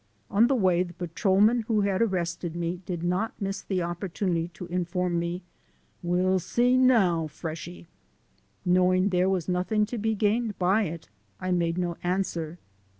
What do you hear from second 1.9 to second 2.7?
arrested